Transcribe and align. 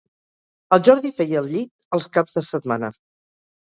El 0.77 0.81
Jordi 0.87 1.11
feia 1.19 1.43
el 1.43 1.51
llit 1.51 1.71
els 1.99 2.09
caps 2.17 2.39
de 2.41 2.47
setmana 2.49 2.91